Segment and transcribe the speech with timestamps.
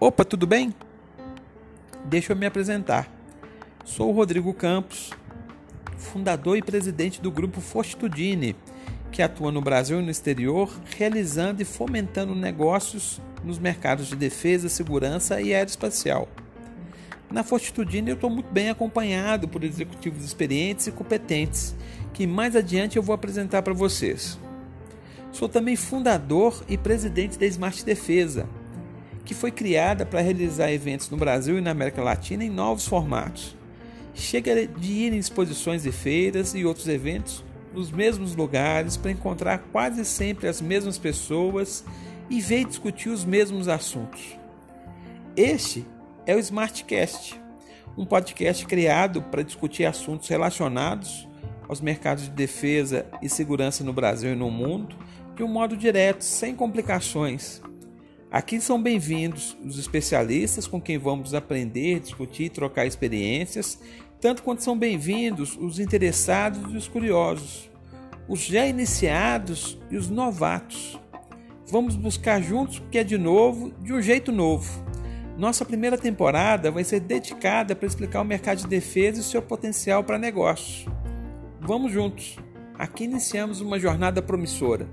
[0.00, 0.72] Opa, tudo bem?
[2.04, 3.12] Deixa eu me apresentar.
[3.84, 5.10] Sou o Rodrigo Campos,
[5.96, 8.54] fundador e presidente do grupo Fortitudine,
[9.10, 14.68] que atua no Brasil e no exterior, realizando e fomentando negócios nos mercados de defesa,
[14.68, 16.28] segurança e aeroespacial.
[17.28, 21.74] Na Fortitudine eu estou muito bem acompanhado por executivos experientes e competentes,
[22.12, 24.38] que mais adiante eu vou apresentar para vocês.
[25.32, 28.48] Sou também fundador e presidente da Smart Defesa,
[29.28, 33.54] que foi criada para realizar eventos no Brasil e na América Latina em novos formatos.
[34.14, 39.58] Chega de ir em exposições e feiras e outros eventos nos mesmos lugares para encontrar
[39.70, 41.84] quase sempre as mesmas pessoas
[42.30, 44.34] e ver e discutir os mesmos assuntos.
[45.36, 45.84] Este
[46.24, 47.38] é o Smartcast,
[47.98, 51.28] um podcast criado para discutir assuntos relacionados
[51.68, 54.96] aos mercados de defesa e segurança no Brasil e no mundo
[55.36, 57.60] de um modo direto, sem complicações
[58.30, 63.80] Aqui são bem-vindos os especialistas com quem vamos aprender, discutir e trocar experiências,
[64.20, 67.70] tanto quanto são bem-vindos os interessados e os curiosos,
[68.28, 71.00] os já iniciados e os novatos.
[71.66, 74.84] Vamos buscar juntos o que é de novo, de um jeito novo.
[75.38, 80.04] Nossa primeira temporada vai ser dedicada para explicar o mercado de defesa e seu potencial
[80.04, 80.84] para negócios.
[81.62, 82.36] Vamos juntos!
[82.74, 84.86] Aqui iniciamos uma jornada promissora.